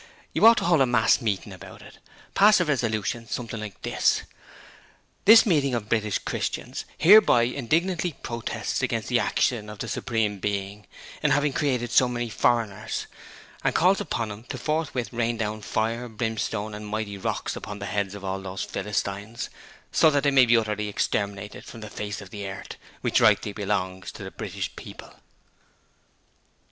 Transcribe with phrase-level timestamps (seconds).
[0.33, 1.99] You ought to hold a mass meeting about it:
[2.33, 4.23] pass a resolution something like this:
[5.25, 10.87] "This meeting of British Christians hereby indignantly protests against the action of the Supreme Being
[11.21, 13.05] in having created so many foreigners,
[13.63, 17.85] and calls upon him to forthwith rain down fire, brimstone and mighty rocks upon the
[17.85, 19.51] heads of all those Philistines,
[19.91, 23.53] so that they may be utterly exterminated from the face of the earth, which rightly
[23.53, 25.13] belongs to the British people".'